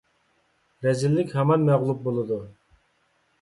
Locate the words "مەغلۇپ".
1.67-2.01